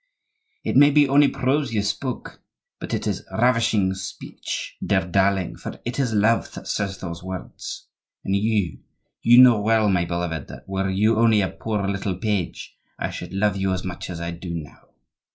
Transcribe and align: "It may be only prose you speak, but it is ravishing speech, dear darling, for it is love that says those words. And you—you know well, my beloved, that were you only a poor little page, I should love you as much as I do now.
"It 0.63 0.75
may 0.75 0.89
be 0.89 1.07
only 1.07 1.27
prose 1.27 1.73
you 1.73 1.83
speak, 1.83 2.25
but 2.79 2.91
it 2.91 3.05
is 3.05 3.23
ravishing 3.31 3.93
speech, 3.93 4.75
dear 4.83 5.05
darling, 5.05 5.57
for 5.57 5.79
it 5.85 5.99
is 5.99 6.11
love 6.11 6.51
that 6.55 6.67
says 6.67 6.97
those 6.97 7.21
words. 7.21 7.87
And 8.25 8.35
you—you 8.35 9.39
know 9.43 9.61
well, 9.61 9.89
my 9.89 10.05
beloved, 10.05 10.47
that 10.47 10.67
were 10.67 10.89
you 10.89 11.17
only 11.19 11.41
a 11.41 11.49
poor 11.49 11.87
little 11.87 12.15
page, 12.17 12.75
I 12.97 13.11
should 13.11 13.31
love 13.31 13.55
you 13.57 13.73
as 13.73 13.83
much 13.83 14.09
as 14.09 14.19
I 14.19 14.31
do 14.31 14.55
now. 14.55 14.89